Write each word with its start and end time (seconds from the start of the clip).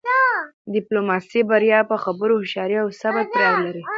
د 0.03 0.05
ډیپلوماسی 0.75 1.41
بریا 1.49 1.79
په 1.91 1.95
خبرو، 2.03 2.33
هوښیارۍ 2.41 2.77
او 2.83 2.87
صبر 3.01 3.23
پورې 3.31 3.45
اړه 3.49 3.59
لری. 3.65 3.81